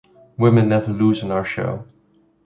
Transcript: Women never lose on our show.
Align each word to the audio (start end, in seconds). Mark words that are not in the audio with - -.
Women 0.35 0.69
never 0.69 0.91
lose 0.91 1.23
on 1.23 1.29
our 1.29 1.43
show. 1.45 1.85